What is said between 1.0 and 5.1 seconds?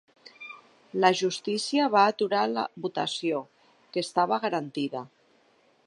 La justícia va aturar la votació, que estava garantida.